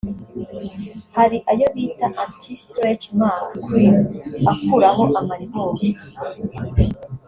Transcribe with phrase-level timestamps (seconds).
[1.15, 3.95] hari ayo bita ‘Anti-stretch mark cream’
[4.51, 5.87] akuraho amaribori